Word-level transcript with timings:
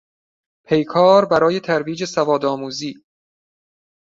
پیکار 0.65 1.25
برای 1.25 1.59
ترویج 1.59 2.05
سوادآموزی 2.05 3.03